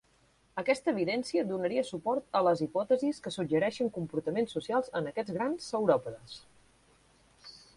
[0.59, 6.39] Aquesta evidència donaria suport a les hipòtesis que suggereixen comportaments socials en aquests grans sauròpodes.